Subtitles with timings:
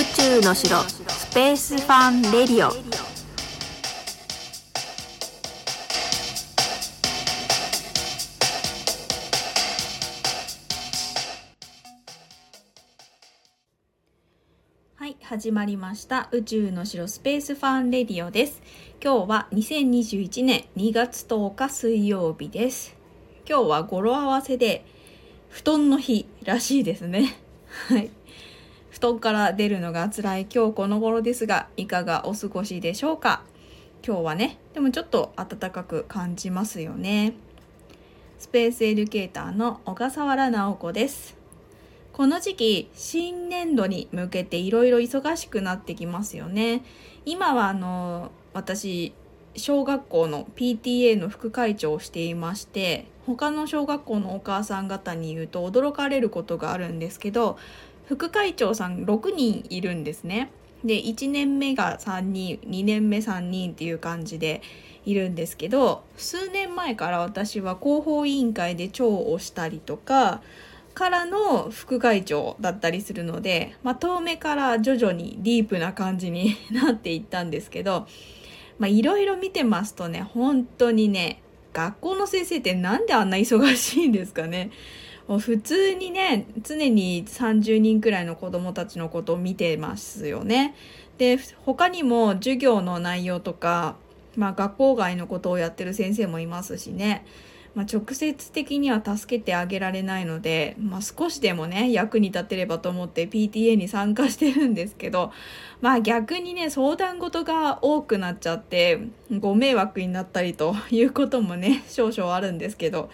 [0.00, 2.70] 宇宙の城スペースファンレディオ。
[14.96, 16.30] はい始まりました。
[16.32, 18.62] 宇宙の城スペースファンレディオです。
[19.04, 22.96] 今日は2021年2月10日水曜日です。
[23.46, 24.82] 今日は語呂合わせで
[25.50, 27.36] 布団の日らしいですね。
[27.88, 28.10] はい。
[29.00, 33.42] 布団から出るのが辛い今日この頃ですがいかがお過ごしでしょうか？
[34.06, 37.32] 今日はねでもちょっと暖かく感じますよね。
[38.38, 41.34] スペースエデュケーターの小笠原直子です。
[42.12, 46.82] この時期新年度に向けていろいろ忙しくなってきますよね。
[47.24, 49.14] 今はあの私
[49.56, 57.58] 小学校の PTA の副会長をしていまして他の小学校のお母さん方に言うと驚かれることがあるんですけど
[58.10, 60.50] 副会長さん6人いるんですね。
[60.84, 64.62] で1年目が3人2年目3人っていう感じで
[65.04, 70.40] いるんですけど数年前から私は広報委員会で長をしたりとか
[70.94, 78.08] からの副会長だったりするので、まあ、遠目から徐々にディープな感じになっていったんですけど
[78.80, 84.70] いろいろ見てますとね本当にね学校の先生ってなんであんな忙しいんですかね
[85.30, 90.74] もう普通にね常に30人くらいの子どもたちのことを見てますよね。
[91.18, 93.94] で他にも授業の内容とか、
[94.34, 97.24] まあ、学校外のことをやってる先生もいますしね、
[97.76, 105.30] まあ、直接的には助けてあげられないので、まあ、少しでもね役に立てればと思って PTA に参加してるんですけど、
[105.80, 108.98] まあ、逆にね相談事が多くなっちゃって
[109.38, 113.10] ご迷惑になったりということもね少々あるんですけど。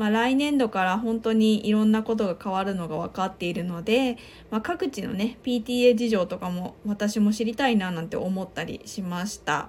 [0.00, 4.16] まあ、来年度から本当にいろんなことが変わるのが分かっているので、
[4.50, 9.68] まあ、各地のね PTA 事情とかも私も知りたいななんて思ったりしました。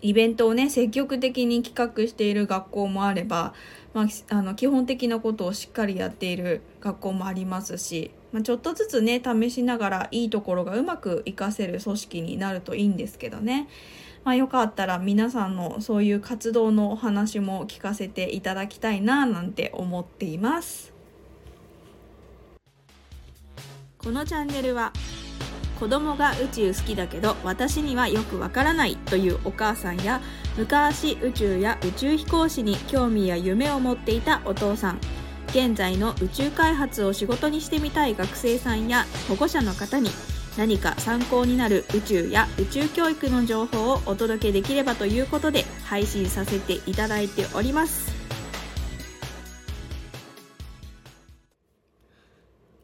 [0.00, 3.52] イベントをね積極的に企画している学校もあれば、
[3.92, 13.68] まあ、あの基本的なことをしっかりやっている学校もありますし、まあ、ちょっとずつね試しながらいいところがうまく活かせる組織になるといいんですけどね。
[14.24, 20.92] まあ、よかったら皆さんのそういう活動のお話も聞かせていただきたいななんて思っています
[23.96, 24.92] このチャンネルは
[25.80, 30.20] 子供が宇宙好きだけど私にはよくわからないというお母さんや
[30.56, 35.00] 昔宇宙や宇宙飛行士に興味や夢を持っていたお父さん
[35.50, 40.10] 現在の宇宙開発を仕事にしてみたい学生さんや保護者の方に
[40.58, 48.12] 何か参考になる宇宙や宇宙教育の情報をお届けできればということで配信させていただいております。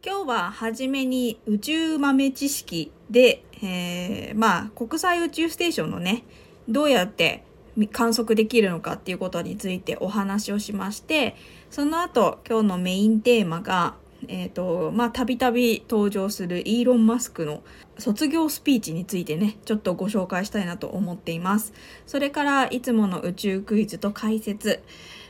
[0.07, 6.25] 今日は初めに宇宙豆知識で、えー、まあ国際宇宙ステーションのね
[6.69, 7.45] どうやって
[7.93, 11.37] 観測できるのかっていうことについてお話をしまして
[11.71, 13.95] その後今日のメインテーマが
[14.29, 17.63] えっ、ー、と、まあ、たびたび登場するイーロン・マスクの
[17.99, 21.73] 卒業スピーチについてね、ちょっとご紹介したいなと思っています。
[22.07, 24.83] それから、いつもの宇宙クイズと解説、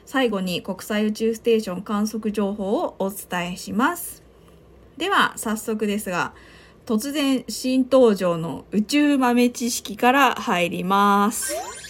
[0.07, 4.23] 最後に国際宇宙ステーション観測情報をお伝えします。
[4.97, 6.35] では、早速ですが、
[6.87, 11.84] 突然新登場の宇宙豆知識から入ります。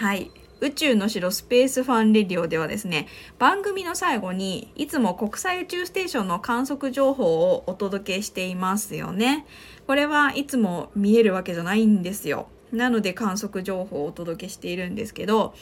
[0.00, 0.30] はい。
[0.62, 3.06] 宇宙の城スペースファンレディオではですね、
[3.38, 9.44] 番組の最後にいつも国際宇宙ステーションの観測情報をお届けしていますよね。
[9.86, 12.48] これはいつも見えるわけじゃないんですよ。
[12.72, 15.52] なので観測情報をお届けしているんですけど、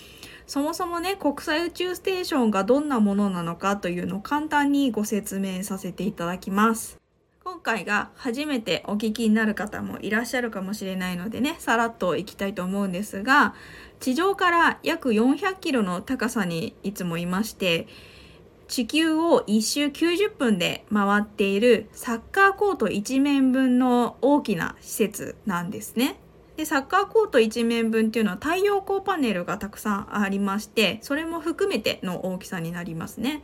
[0.47, 6.97] そもそもね、国際宇宙ステーションがどんなものなのかというのを簡単にご説明させていただきます。
[7.50, 13.54] 今回が初めてお聞きになる方もいらっしゃるかもしれないのでね、さらっといきたいと思うんですが、
[14.00, 17.88] 地上から約400キロの高さにいつもいまして、
[18.69, 26.20] 地球を1周90分で回っているサッカーコート1面分の大きな施設なんですね。
[26.58, 33.43] で、サッカーコート1面分っていうのは太陽光パネルがたくさんありまして、それも含めての大きさになりますね。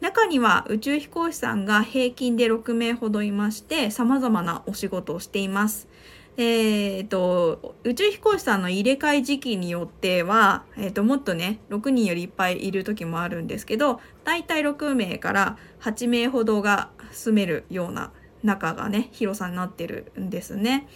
[0.00, 5.88] 中には宇宙飛行士さんが平均で6名ほどいまして様々なお仕事をしています。
[6.36, 18.10] えー、と宇宙飛行士さんの入れ替え時期によっては、えー、ともっとね6人よりいっぱいいる時もあるんですけど大体6名から8名ほどが住めるような
[18.42, 20.88] 中がね広さになってるんですね。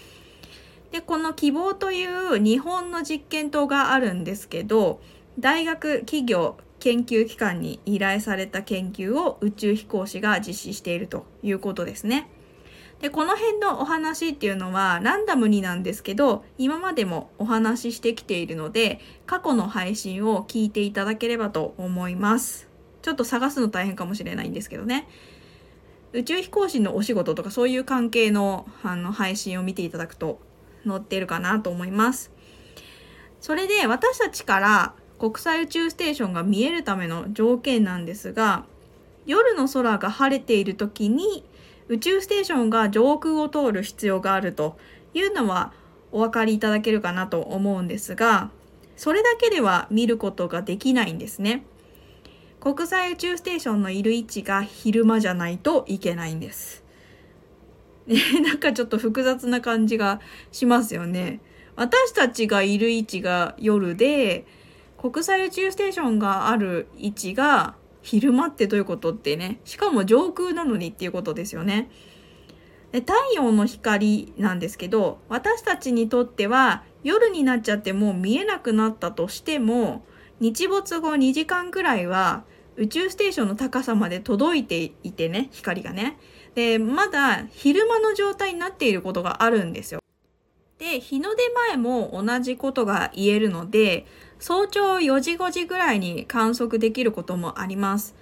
[0.93, 5.01] でこの希望という日本の実験棟があるんですけど
[5.39, 12.29] 大学企業研究機関に依頼された研究を宇宙飛行士が実施しているということですね。
[13.01, 22.69] でこの辺のお話っていうのはランダムになんですけど今までもお話ししてきているので過去の配信を聞いていただければと思います。
[23.01, 25.09] ちょっと探すの大変かもしれないんですけどね。
[26.13, 30.39] 宇宙飛行士のお仕事とかそういう関係のあの配信を見ていただくと
[30.87, 32.31] 載ってるかなと思います。
[33.41, 38.67] それで私たちから国際宇宙ステーションが見えるための条件なんですが
[39.25, 41.43] 夜の空が晴れている時に
[41.89, 44.77] 宇宙ステーションが上空を通る必要があると
[45.15, 45.73] いうのは
[46.13, 48.51] お分かりいただけるかなと思うんですが
[48.99, 51.65] それだけでは見ることができないんですね。
[52.61, 56.85] 国際宇宙ステーションのいる位置が昼間じゃないといけないんです。
[58.45, 60.21] なんかちょっと複雑な感じが
[60.53, 61.41] しますよね。
[61.77, 64.47] 私たちがいる位置が夜で
[65.11, 71.91] 国際宇宙ステーションがある位置が昼間ってどういうことってねしかも上空なのにっていうことですよね。
[72.91, 80.07] で太陽の光なんですけど私たちにとっては夜になっちゃってもう見えなくなったとしても
[80.41, 82.45] 日没後2時間くらいは
[82.77, 86.17] 宇宙ステーションの高さまで届いていてね光がね
[86.55, 90.01] でまだ昼間の状態になっていることがあるんですよ
[90.79, 94.07] で日の出前も同じことが言えるので
[94.47, 98.15] 早朝4時5時ぐらいに観測できることもあります。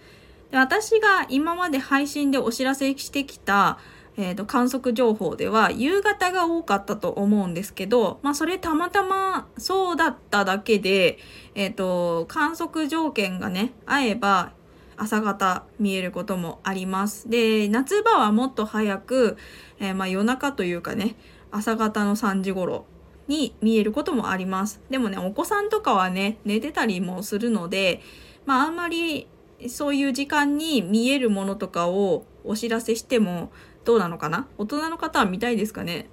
[0.52, 3.80] で私が今まで配信でお知らせしてきた、
[4.16, 11.18] えーと、観測情報では夕方が多かったと思うんですけど、まあ、それたまたまそうだっただけで、
[11.56, 14.52] えーと、観測条件がね合えば
[14.96, 17.28] 朝方見えることもあります。
[17.30, 19.36] で夏場はもっと早く、
[19.80, 21.16] えー、まあ、夜中というかね
[21.50, 22.86] 朝方の3時頃
[23.28, 24.80] に見えることもあります。
[24.90, 28.00] でもね、お子さんとかはね、寝てたりもするので、
[28.46, 29.26] まああんまり
[29.68, 33.52] そういう時間に見えるものとかをお知らせしても
[33.84, 34.48] どうなのかな？
[34.58, 36.08] 大人の方は見たいですかね？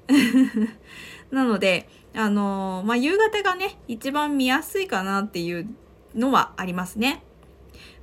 [1.31, 5.67] なので、あのー、まあ夕方がね、一番見やすいかなっていう
[6.15, 7.23] のはありますね。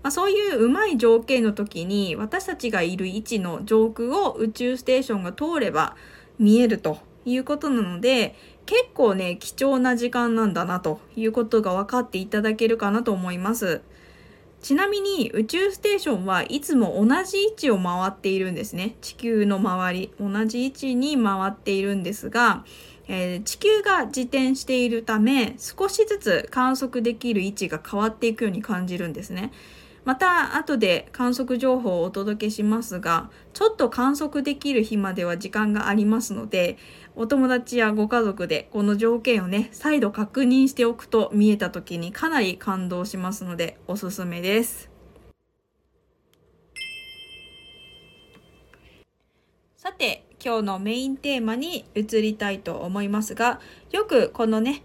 [0.03, 5.97] まあ、そういううまい条件の時に私たちがいる位置の上空を宇宙ステーションが通れば
[6.39, 13.81] 見えるということなので結構ね、貴重な時間なんだなということが分かっていただけるかなと思います。
[14.61, 18.97] ちなみに宇宙ステーションはいつも同じ位置を回っているんですね。
[19.01, 22.65] 地球の周り、同じ位置に回っているんですが、
[23.09, 29.53] えー、地球が自転しているため少しずつ観測できる位置が変わっていくように感じるんですね。
[30.05, 36.79] また後で観測情報をお届けしますがちょっと観測できる日までは時間がありますので
[37.19, 44.91] お友達やご家族でこの条件をね再度確認しておくと見えた時にかなり感動しますのでおすすめです。
[49.79, 53.61] さて今日のメインテーマに移りたいと思いますが
[53.93, 54.83] よくこのね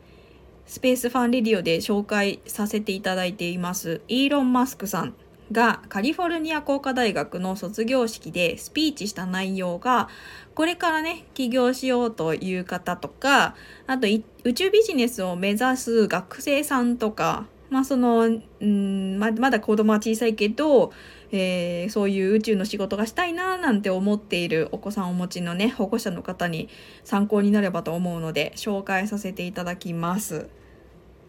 [0.66, 5.16] スペースファンレディオで紹介させていただいていますイーロン・マスクさん
[5.52, 10.10] がカリフォルニア工科大学の卒業式でスピーチした内容が
[10.56, 13.56] これからね起業しようという方とか
[13.88, 14.08] あと
[14.44, 20.92] 宇宙ビジネスを目指す学生さんとかまあそのうんまだ子供は小さいけど、
[21.32, 26.68] えー、そういう宇宙の仕事がしたいななんて思っているお子さんをお持ちのね保護者の方に
[27.06, 30.50] 参考になればと思うので紹介させていただきます。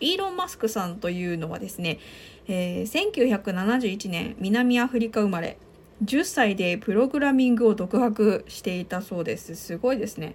[0.03, 1.99] イーロン・マスクさんというのはですね、
[2.49, 5.59] えー、1971年南アフリカ生まれ。
[6.05, 9.55] 10歳でプログラミングを独学していたそうです。
[9.55, 10.35] すごいですね。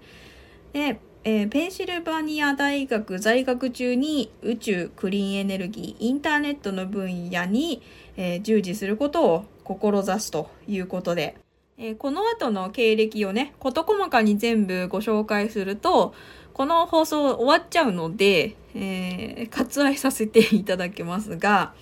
[0.74, 7.82] で、えー、ペンシルバニア大学在学中に宇宙クリーンエネルギーインターネットの分野に、
[8.16, 11.36] えー、従事することを志すということで、
[11.78, 16.14] えー、この後の経歴をね事細かに全部ご紹介すると
[16.54, 21.74] この放送終わっちゃうので、えー、割愛させていただきますが、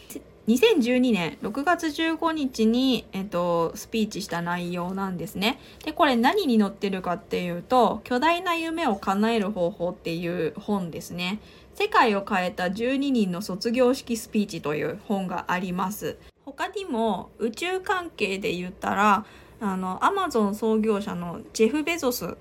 [0.48, 5.60] 2012年6月15日に、えっと、スピーチした内容なんですね。
[5.84, 11.40] で、これ何に載ってるかっていうと、巨大な夢を叶える方法っていう本ですね。
[11.74, 16.18] 世界を変えた12人の卒業式スピーチという本があります。
[16.46, 19.26] 他にも宇宙関係で言ったら、
[19.60, 22.38] あの、アマゾン創業者のジェフ・ベゾス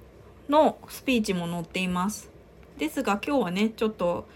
[0.49, 2.34] のスピーチも載っています。
[2.78, 4.28] ですが今日はねちょっと、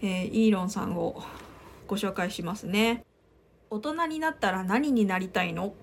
[0.00, 1.22] えー、イーロンさんを
[1.86, 3.04] ご紹介しますね。
[3.70, 5.74] 大人になったら何になりたいの？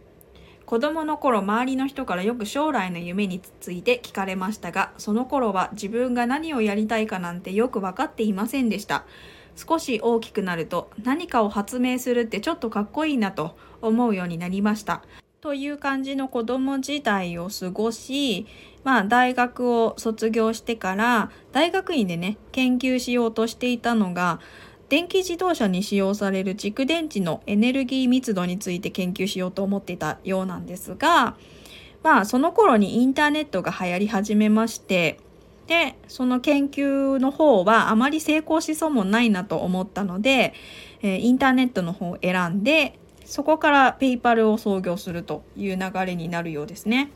[0.65, 9.05] 子供の頃周りの人からよく将来の夢について聞かれましたがその頃は自分が何をやりたいかなんてよく分かっていませんでした
[9.55, 15.01] 少し大きくなると何かを発明するってちょっとかっこいいなと思うようになりました。
[15.41, 18.45] という感じの子供時代を過ごし、
[18.83, 24.41] まあ大学を卒業してから大学院でね、研究しようとしていたのが、
[24.89, 31.37] 電気自動車に使用される蓄電池のエネルギー密度について研究しようと思っていたようなんですが、
[32.03, 35.21] まあその頃にインターネットが流行り始めまして、
[35.67, 40.53] で、その研究の方はあまり成功しそうもないなと思ったので、
[41.01, 47.11] え、インターネットの方を選んで、そこからペイパルを創業するという流れになるようですね。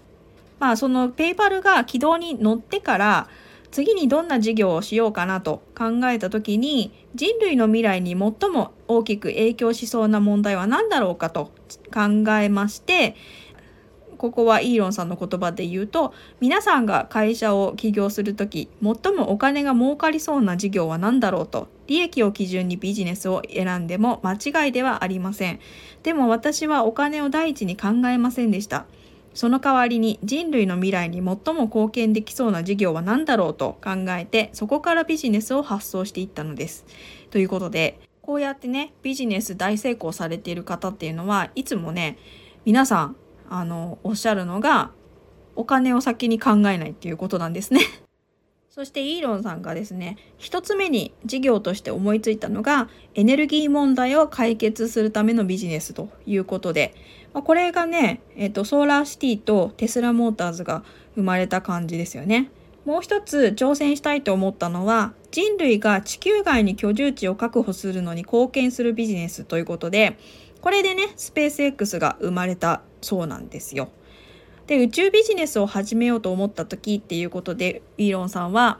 [0.59, 3.27] まあそのペイパルが軌道に乗ってから
[3.71, 11.51] 次にどんな事業をしようかなと考えた時に人類の未来に最も大きく影響しそうな問題は何だろうかと
[11.91, 13.15] 考えまして
[14.23, 25.59] ここはイーロンさんの言葉で言うと皆さんが会社を起業する時最もお金が儲かりそうな事業は何だろうと利益を基準にビジネスを選んでも間違いではありません。
[26.03, 28.85] でも私はお金を第一に考えませんでした。
[29.33, 36.85] その代わりに人類の未来に最も貢献できそうな事業は何だろうと考えてそこからビジネスを発想していったのです。
[37.29, 42.17] ということでこうやってねビジネス大成功されている方っていうのはいつもね
[42.63, 43.17] 皆さん
[43.49, 44.91] あのおっしゃるのが
[45.55, 47.81] お金を先に考えないっていうことなんですね
[48.69, 56.95] そしてイーロンさんがですね一つ目に事業として思いついたのがエネルギー問題を解決するためのビジネスということで、
[57.33, 60.83] まあ、これがね、えっと、ソーラーシティとテスラモーターズが
[61.15, 62.49] 生まれた感じですよね。
[62.85, 70.17] もう一つ挑戦したいと思ったのは人類が地球外に居住地を確保するのに貢献するビジネスということで
[70.63, 73.89] これでねスペース X が生まれたそうなんですよ。
[74.65, 78.79] で宇宙ビジネスを始めようと思った時っていうことでイーロンさんは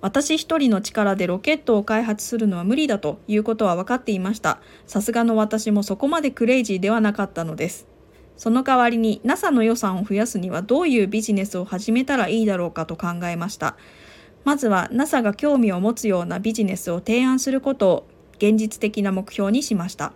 [0.00, 4.58] 私一人の力でロケットを開発するのは無理だということは分かっていました。
[4.86, 7.86] さすがの私もそこまでクレイジーではなかったのです。
[8.38, 13.76] その代わりに NASA の予算を増やすにはどういうビジネスを始めたらいいだろうかと考えました。
[14.44, 18.06] まずは NASA が興味を持つようなビジネスを提案することを
[18.38, 20.14] 現実的な目標にしました。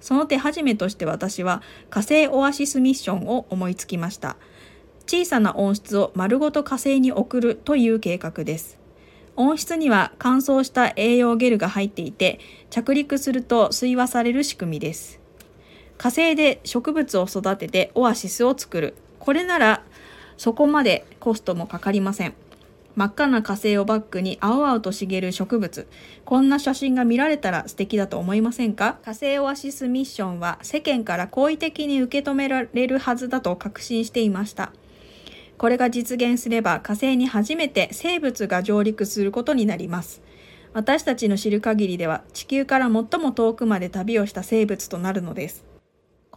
[0.00, 4.36] その手始めとして私は火星オアシスミッションを思いつきました。
[5.06, 8.78] 小さな温室を丸ごと火星に送るという計画です。
[9.36, 12.40] 温室には乾燥した栄養ゲルが入っていて、
[12.70, 15.20] 着陸すると水和される仕組みです。
[15.98, 18.94] 火星で植物を育ててオアシスを作る。
[19.18, 19.82] これなら
[20.36, 22.34] そこまでコストもかかりません。
[23.00, 25.88] 真っ赤な火星をバックに青々と茂る植物。
[26.26, 28.98] こんな写真が見られたら素敵だと思いませんか？
[29.02, 34.74] 火星オアシスミッションは世間から好意的に受け止められるはずだと確信していました。
[35.56, 40.20] これが実現すれば火星に初めて生物が上陸することになります。
[40.74, 45.64] 私たちの知る限りでは地球から最も遠くまで旅をした生物となるのです。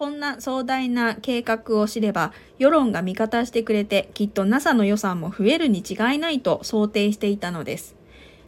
[0.04, 7.96] こんな壮大な計画を知れば、世論が味方してくれて、きっと NASA の予算も増えるに違いないと想定していたのです。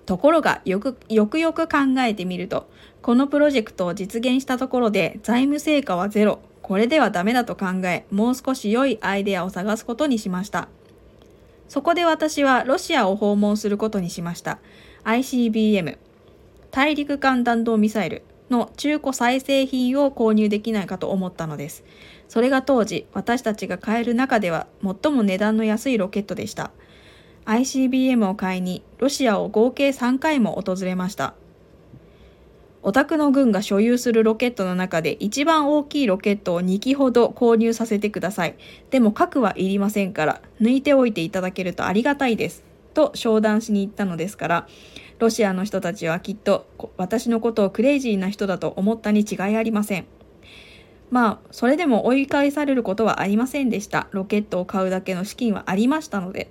[0.05, 2.69] ところが、よく、よくよく考えてみると、
[3.01, 6.39] このプロジェクトを実現したところで財務成果はゼロ。
[6.61, 10.67] これではダメだと考え、もう少し良いアイデアを探すことにしました。
[11.69, 14.59] そこで私はロシアを訪問することにしました。
[15.05, 15.99] ICBM、
[16.71, 21.83] 大陸間弾道ミサイル、の中古再生品を購入できないかと思ったのです。
[22.27, 26.71] それが当時、私たちが買える中では最も値段の安いロケットでした。
[27.45, 31.35] ICBM を買いにロシアを合計3回も訪れました。
[32.81, 38.55] オタクの軍が所有するロケットの中で一番大きいロケットを2機ほど購入させてください。
[38.91, 42.63] でも核はいりませんから、抜いておいていただけるとありがたいです。
[42.95, 44.67] と商談しに行ったのですから、
[45.19, 46.65] ロシアの人たちはきっと
[46.97, 50.05] 私のことをクレイジーな人だと思ったに違いありません。
[51.11, 54.07] まあ、それでも追い返されることはありませんでした。
[54.11, 56.49] ロケットを買うだけの資金はありましたので。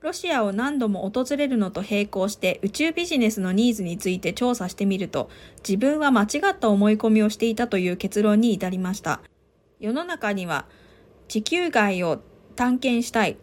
[0.00, 5.30] ロシアを何度も訪れるのと並行して宇宙ビジネスのニーズについて調査してみると、
[5.66, 9.20] 自分は間違った思い込みをしていたという結論に至りました。
[9.80, 10.66] 世の中には、
[11.28, 12.20] 地球外を
[12.54, 13.36] 探検したい、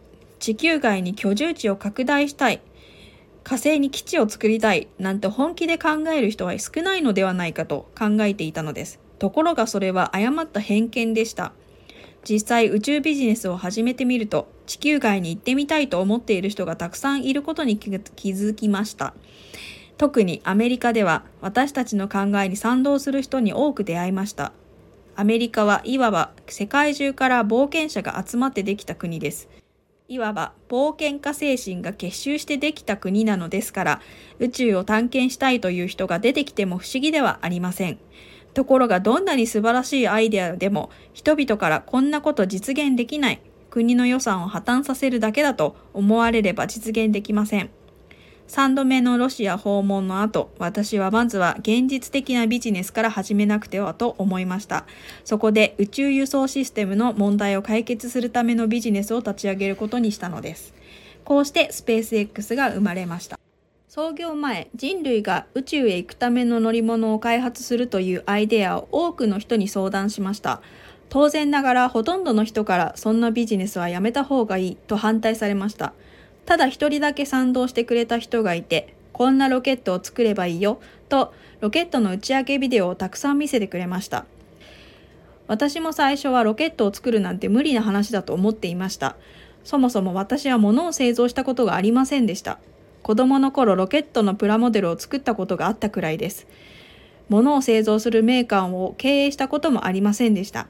[0.44, 2.60] 地球外に居住地を拡大したい、
[3.44, 9.00] 火星に基地を作りたいなんて本気で考える人は少ないのではないかと考えていたのです。
[9.18, 11.54] ところがそれは誤った偏見でした。
[12.28, 19.14] 実際宇宙ビジネスを始めてみると地球外に行ってみたいと思っている人がたくさんいることに気づきました。
[19.96, 24.52] 特にアメリカでは私たちの考えに賛同する人に多く出会いました。
[25.16, 29.48] アメリカはいわば世界中から冒険者が集まってできた国です。
[30.06, 34.00] いわば冒険家精神が結集してできた国なのですから
[34.38, 37.98] 宇宙を探検したいという人が出てきても不思議ではありません。
[38.52, 47.70] ところがどんなに素晴らしいアイデアでも人々からこんなこと実現できない国の予算を破綻させるだけだと思われれば実現できません。
[48.48, 54.84] 3度目のロシア訪問の後、私はまずは現実的なビジネスから始めなくてはと思いました。
[55.24, 60.74] そこで宇宙輸送システムの問題を解決するためのビジネスを立ち上げることにしたのです。
[61.24, 63.38] こうしてスペース X が生まれました。
[63.88, 70.60] 創業前、人類が宇宙へ行くための乗り物を開発するというアイデアを多くの人に相談しました。
[71.08, 75.92] 当然ながらほとんどの人からそんなビジネスはやめた方がいいと反対されました。
[76.46, 84.26] ただ一人だけ賛同してくれた人がいて、こんなロケットを作ればいいよ、とロケットの打ち上げビデオをたくさん見せてくれました。
[85.46, 89.16] 私も最初はロケットを作るなんて無理な話だと思っていました。
[89.62, 92.58] そもそも私は物を製造したことがありませんでした。
[93.02, 96.46] 子供の頃ロケットのプラモデルを作ったことがあったくらいです。
[97.28, 100.66] 物を製造するメーカーを経営したこともありませんでした。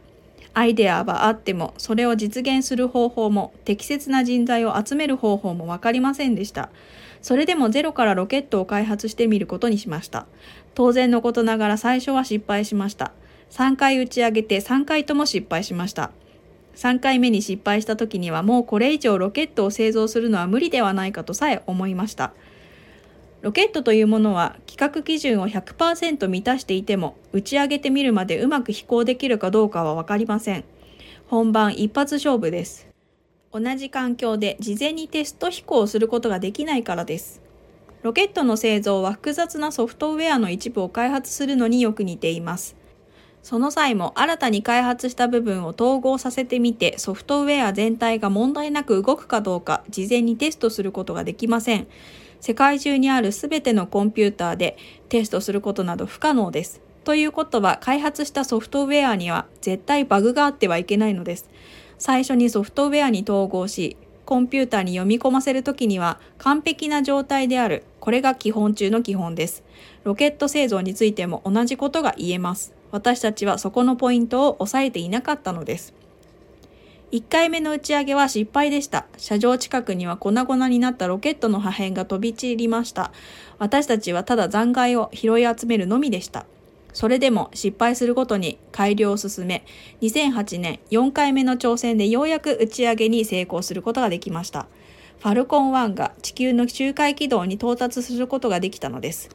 [0.55, 6.71] アイデアはあっても、それを実現する方法も、適切な人材を集める方法も分かりませんでした。
[7.23, 10.27] それでもゼロからロケットを開発してみることにしました。
[10.75, 13.13] 当然のことながら最初は失敗しました。
[13.51, 16.11] 3回打ち上げて3回とも失敗しました。
[16.77, 22.33] 3回目に失敗した時にはもうこれ以上ロケットを製造するのは無理ではないかとさえ思いました。
[23.45, 30.65] ロケットというものは規格基準を100%満たしていても打ち上げてみるまでうまく飛行できるかどうかは分かりません。
[31.27, 32.89] 本番一発勝負です。
[33.53, 37.43] 同じ環境で事前にテスト飛行することができないからです。
[38.03, 42.77] ロケットの製造は複雑なソフトウェアの一部を開発するのによく似ています。
[43.43, 51.87] その際も新たに開発した部分を統合させてみてソフトウェア全体が問題なく動くかどうか事前にテストすることができません。
[52.45, 54.77] 世界中にあるすべてのコンピューターで
[55.09, 56.83] テストすることなど不可能です。
[57.03, 61.49] ということは開発したソフトウェアには絶対バグがあってはいけないのです。
[61.97, 67.83] 最初にソフトウェアに統合し、コンピューターに読み込ませるときには完璧な状態である。
[67.99, 69.65] これが基本中の基本です。
[70.03, 72.75] ロケット製造についても同じことが言えます。
[72.91, 75.95] 私たちはそこのポイントを押さえていなかったのです。
[77.15, 79.07] 1回目の打ち上げは失敗でした。
[79.19, 83.13] 車上近くには粉々になったロケットの破片が飛び散りました。
[83.61, 86.45] 私たちはただ残骸を拾い集めるのみでした。
[86.93, 89.65] それでも失敗するごとに改良を進め、
[90.03, 94.67] 2008年4回目の挑戦でようやく打ち上げに成功することができました。
[95.21, 99.31] ファルコン1が地球の周回軌道に到達することができたのです。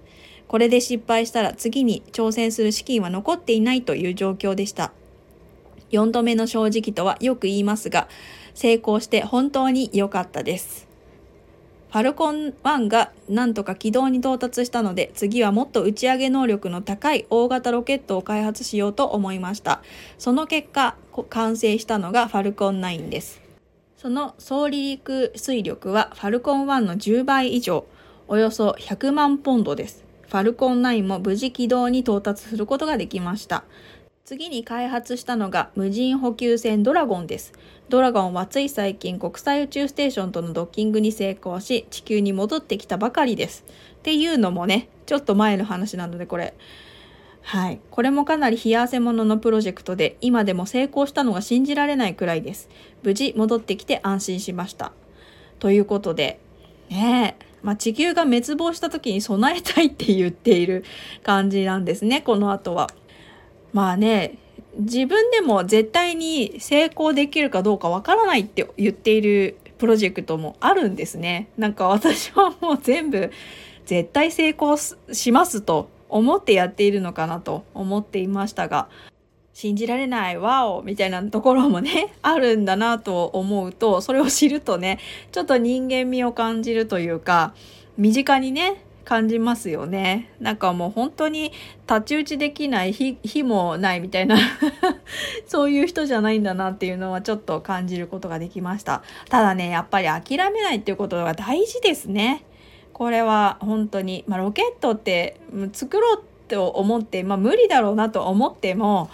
[0.49, 4.91] これで失敗したら次に挑戦する資金は残っていないという状況でした。
[5.91, 8.07] 4度目の正直とはよく言いますが、
[8.53, 10.87] 成功して本当に良かったです。
[11.91, 19.81] ファルコン1がなんとか軌道に到達したので、次はもっと打ち上げ能力の高い大型ロケットを開発しようと思いました。
[20.19, 20.95] その結果、
[21.29, 23.41] 完成したのがファルコン9です。
[23.97, 27.85] その総離陸水力はファルコン1の10倍以上、
[28.27, 30.05] およそ100万ポンドです。
[30.27, 33.63] ファルコン9も無事軌道に到達することができました。
[34.29, 37.51] 次に開発したのが無人補給船ドラゴンです。
[37.89, 43.65] ドラゴンはつい最近国際宇宙ステーションとのドッキングに成功し地球に戻ってきたばかりです。
[43.95, 46.53] っていうのもね、ちょっと前の話なのでこれ。
[47.41, 47.79] はい。
[47.89, 52.69] これもかなり冷や汗もののプロジェクトで今でも成功したのが信じられないくらいです。
[53.01, 54.91] 無事戻ってきて安心しました。
[55.57, 56.39] ということで、
[56.91, 57.45] ねえ。
[57.63, 60.85] まあ、地球が滅亡した時に備えたいって言っている
[61.23, 62.91] 感じなんですね、この後は。
[63.73, 64.37] まあね、
[64.77, 71.49] 自分でも絶対に成功できるかどうかわからないって言っているプロジェクトもあるんですね。
[71.57, 73.31] なんか私はもう全部
[73.85, 78.89] 絶対成功しますと思ってやっているのかなと思っていましたが、
[79.53, 84.99] 信じられない、ワオみたいなところもね、 あるんだなと思うと、それを知るとね、
[85.31, 87.53] ちょっと人間味を感じるというか、
[87.97, 90.29] 身近にね、感じますよね。
[90.39, 94.37] なんかもう本当に太刀打ちできない日日もないみたいな
[95.47, 99.01] そういう人じゃないんだなっていうのはちょっと感じることができました。
[99.27, 102.43] ただね、やっぱり諦めないっていうことが大事ですね。
[102.93, 105.41] これは本当に、まあ、ロケットって
[105.73, 109.09] 作ろうと思って、まあ、無理だろうなと思っても、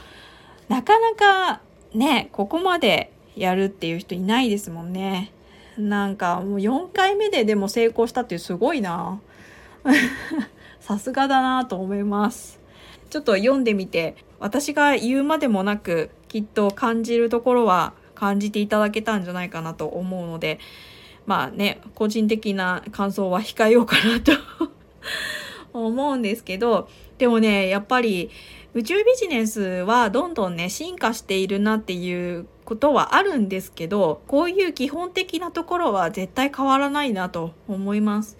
[0.67, 1.61] なかなか
[1.93, 5.31] ね、ここまでやるっていう人いないですもんね。
[5.77, 9.21] なんかもう4回目ででも成功したってすごいな。
[10.79, 12.59] さすがだなと思います。
[13.09, 20.59] ちょっと読んでみて、私が言うまでもなく、きっと感じるところは感じていただけたんじゃないかなと思うので
[21.25, 24.33] まあね個人的な感想は控えようかなと
[25.73, 28.31] 思うんですけどでもねやっぱり
[28.73, 38.37] 宇宙ビジネスはどんどんね進化しているなっていうことはあるんですけどこういう基本的なところは絶対変わらないなと思います。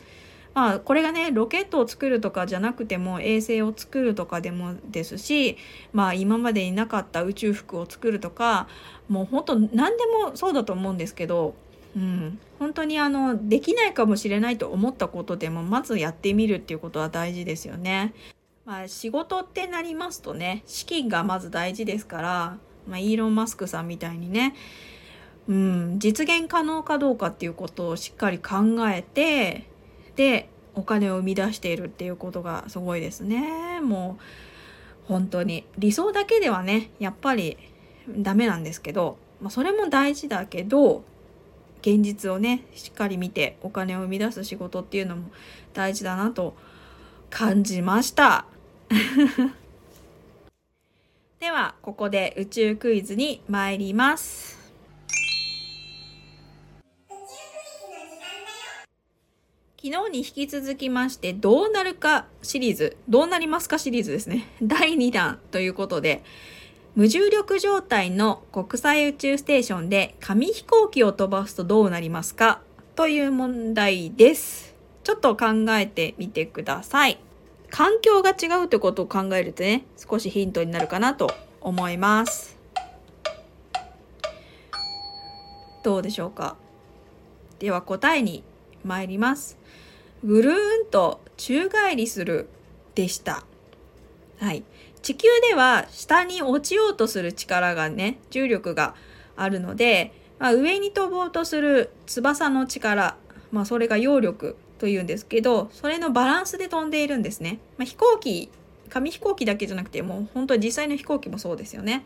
[0.56, 5.58] まあこれがねロケットを作るとかじゃなくても衛星を作るとかでもですし
[5.94, 8.68] まあ今までになかった宇宙服を作るとか
[9.10, 11.56] もう本当何でもそうだと思うんですけど、
[11.96, 18.14] うん、本当にあのできないかもしれないと思ったことでもまずやってみるっていうことは大事ですよね。
[18.64, 24.56] まあ仕事ってなりますとね資金がまず大事ですから、まあ、イーロン・マスクさんみたいにね
[25.48, 28.56] うん、実現可能かどうかっていうことをしっかり考
[28.90, 29.68] えて
[30.16, 33.80] でお金を生み出しているっていうことがすごいですね。
[33.82, 34.24] もう
[35.08, 35.66] 本当に。
[35.78, 37.58] 理想だけではねやっぱり
[38.10, 41.04] ダメなんですけど、まあ、それも大事だけど
[41.82, 45.30] 現実をねしっかり見てお金を生み出す仕事っていうのも
[45.74, 46.56] 大事だなと
[47.30, 48.46] 感じました。
[51.40, 54.65] ではここで宇宙クイズに参ります。
[59.86, 64.48] 昨日に引き続きまして、どうなるかシリーズ、どうなりますかシリーズですね。
[64.64, 66.24] 第2弾ということで、
[66.96, 72.62] 無重力状態の国際宇宙ステーションで紙飛行機を飛ばすとどうなりますか？
[72.96, 74.74] という問題です。
[75.04, 75.46] ちょっと考
[75.78, 77.20] えてみてください。
[77.70, 81.30] 環境が違うってことを考えるとね、少しヒントになるかなと
[81.62, 82.58] 思います。
[85.84, 86.58] どうでしょうか？
[87.60, 88.44] では答えに
[88.84, 89.60] 参ります。
[90.26, 92.50] ぐるーんと宙返りする
[92.96, 93.44] でした。
[94.40, 94.64] はい。
[95.04, 98.96] 地球では下に落ちようとする力がね、重力が
[99.36, 103.18] あるので、まあ、上に飛ぼうとする翼の力、
[103.52, 107.60] まあ、それが揚力というんですけど、それのバランスで飛んでいるんですね。
[107.78, 108.50] まあ、飛行機、
[108.90, 112.04] 紙飛行機だけじゃなくて、もう本当に実際の飛行機もそうですよね。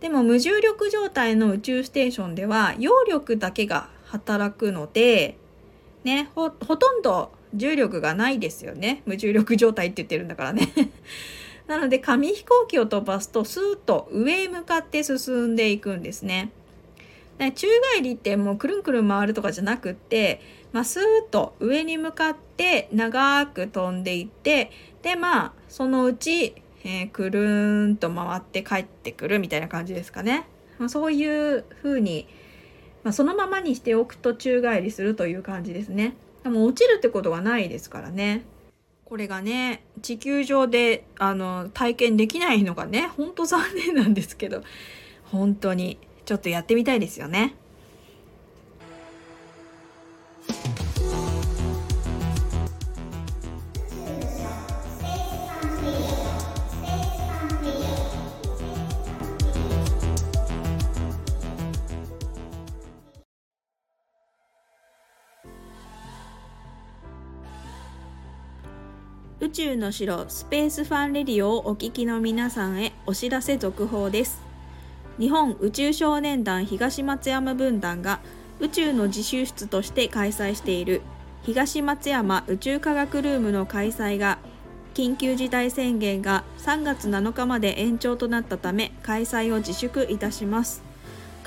[0.00, 5.36] でも無重力状態の宇宙ステーションでは揚力だけが働くので
[6.06, 9.02] ね、ほ、ほとんど重力がないですよね。
[9.06, 10.68] 無重力状態って言ってるんだからね。
[11.66, 16.52] なので紙飛行機を飛ばすとスーッと上へ向かって進んでいくんですね。
[17.38, 20.40] で宙返りってもうくるんくるん回るとかじゃなくって、
[20.72, 24.70] まあ、スーッと上に向かって長く飛んでいって
[25.02, 30.46] でまあそのうち、えー、くるんと回って帰ってくるみたいな感じですかね。
[30.78, 32.28] まあ、そういう風に
[33.06, 36.16] まあ、そのままにしておくと宙返りするという感じですね。
[36.42, 38.42] でも落ちるってことがないですからね。
[39.04, 44.64] これがね、地球上であの体験できないのがね、ほんと残念なんですけど、
[45.22, 47.54] 本当にちょっとやってみたいですよね。
[69.56, 74.42] 宙の城スペースファンレディオをお聞きの皆さんへお知らせ続報です。
[75.18, 78.20] 日本宇宙少年団東松山分団が
[78.60, 81.00] 宇宙の自習室として開催している
[81.42, 84.36] 東松山宇宙科学ルームの開催が
[84.92, 90.82] 緊急事態宣言が3月7日まで延長となったため開催を自粛いたします。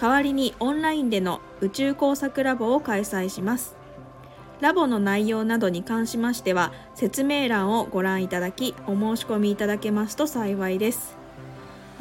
[0.01, 3.78] 代わりにオンラインでの宇宙工作ラボを開催します。
[4.61, 11.15] ラボの内容などに関しましては説明欄をご覧いただきお申し込みいただけますと幸いです。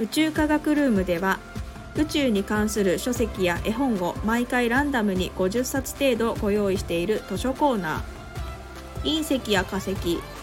[0.00, 1.38] 宇宙科学ルームでは
[1.96, 9.22] 宇宙に関する書籍や絵本を毎回ランダムに50冊程度ご用意している図書コーナー。
[9.22, 9.92] 隕石や化石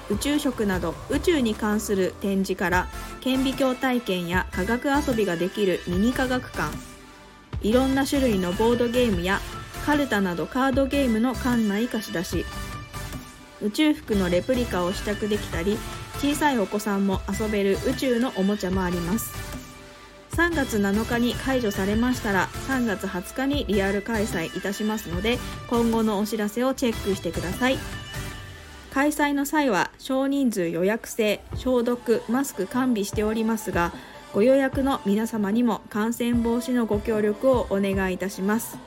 [0.09, 2.87] 宇宙食など宇宙に関する展示から
[3.21, 6.75] 顕微鏡体験や科学遊びができるミニ科学館。
[7.61, 9.39] いろんな種類のボードゲームや
[9.85, 12.45] カルタなどカードゲームの館内貸し出し。
[13.61, 15.77] 宇宙服のレプリカを試着できたり
[16.17, 19.33] 小さいお子さんも遊べる宇宙のおもちゃもあります。
[20.31, 25.37] 3月7日に解除されましたら3月20日にリアル開催いたしますので
[25.69, 27.77] 今後のお知らせをチェックしてください。
[28.91, 33.91] 開催の際は少人数予約制消毒マスク完備しておりますが
[34.33, 38.77] ご予約の皆様にも感染防止のご協力をお願いいたします。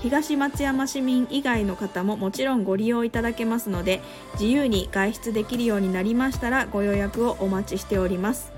[0.00, 4.02] 東松山市民以外の方ももちろんご利用いただけますので
[4.34, 8.52] 自由に外出できるようになりましたらご予約をお待ちしております。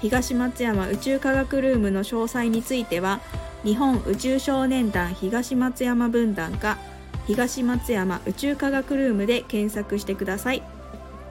[0.00, 3.20] 東松山宇宙科学ルームの詳細については
[3.64, 6.78] 日本宇宙少年団東松山分団か
[7.26, 10.62] 東松山宇宙科学ルームで検索してください。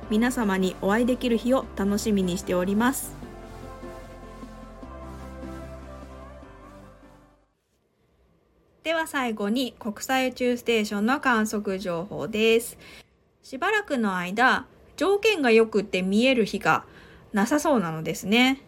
[0.10, 3.15] 皆様にお会いできる日を楽しみにしております。
[8.86, 12.78] では最後に国際宇宙ステーションの観測情報です
[13.42, 16.86] しばらくの間条件が良くって見える日が
[17.34, 18.62] なさそうなのですね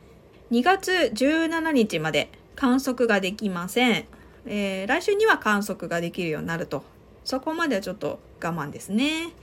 [0.50, 4.06] 2月17日まで観測ができません、
[4.48, 6.84] えー、来週には観測ができるようになると
[7.24, 9.34] そこまではちょっと我慢ですね。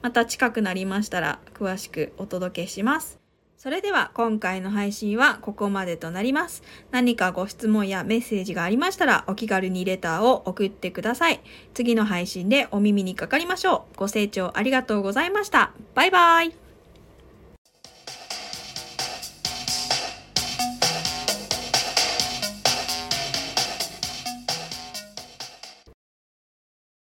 [0.00, 3.25] また近くなりましたら詳しくお届けします。
[3.66, 6.62] それでは今回の配信はここまでとなります。
[6.92, 11.40] 何かご質問やメッセージがありましたらお気軽にレターを送ってください。
[11.74, 13.96] 次の配信でお耳にかかりましょう。
[13.96, 15.72] ご清聴ありがとうございました。
[15.96, 16.65] バイバイ。